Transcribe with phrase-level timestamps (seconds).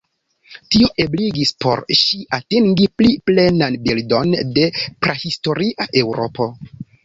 [0.75, 4.67] Tio ebligis por ŝi atingi pli plenan bildon de
[5.07, 6.53] prahistoria Eŭropo.